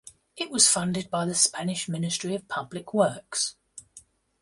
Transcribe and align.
It 0.35 0.49
was 0.49 0.67
funded 0.67 1.11
by 1.11 1.25
the 1.27 1.35
Spanish 1.35 1.87
Ministry 1.87 2.33
of 2.33 2.47
Public 2.47 2.91
Works. 2.91 3.55